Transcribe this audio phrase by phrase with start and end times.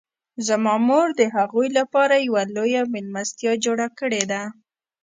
[0.47, 4.41] زما مور د هغوی لپاره یوه لویه میلمستیا جوړه کړې ده